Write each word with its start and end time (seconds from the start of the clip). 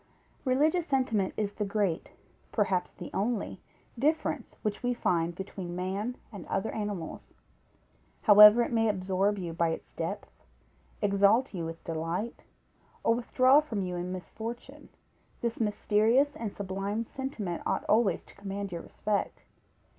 _Religious 0.45 0.87
sentiment 0.87 1.31
is 1.37 1.53
the 1.53 1.63
great, 1.63 2.09
perhaps 2.51 2.89
the 2.89 3.11
only 3.13 3.61
difference 3.99 4.55
which 4.63 4.81
we 4.81 4.95
find 4.95 5.35
between 5.35 5.75
man 5.75 6.17
and 6.31 6.47
other 6.47 6.71
animals. 6.73 7.35
However 8.23 8.63
it 8.63 8.71
may 8.71 8.89
absorb 8.89 9.37
you 9.37 9.53
by 9.53 9.69
its 9.69 9.91
depth, 9.91 10.43
exalt 11.03 11.53
you 11.53 11.65
with 11.65 11.83
delight, 11.83 12.41
or 13.03 13.13
withdraw 13.13 13.59
from 13.59 13.83
you 13.83 13.95
in 13.95 14.11
misfortune, 14.11 14.89
this 15.41 15.59
mysterious 15.61 16.35
and 16.35 16.51
sublime 16.51 17.05
sentiment 17.05 17.61
ought 17.67 17.85
always 17.87 18.23
to 18.23 18.33
command 18.33 18.71
your 18.71 18.81
respect. 18.81 19.43